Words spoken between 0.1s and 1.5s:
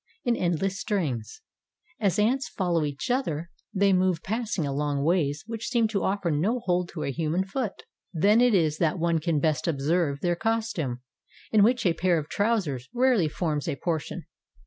In endless strings,